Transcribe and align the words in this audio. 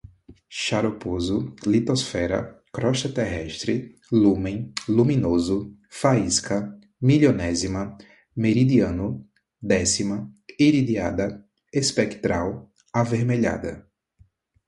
xaroposo, 0.63 1.35
litosfera, 1.73 2.39
crosta 2.75 3.07
terrestre, 3.19 3.73
lúmen, 4.23 4.57
luminoso, 4.87 5.57
faísca, 5.99 6.57
milionésima, 7.07 7.83
meridiano, 8.35 9.07
décima, 9.73 10.17
iridiada, 10.57 11.27
espectral, 11.71 12.47
avermelhada 13.01 13.73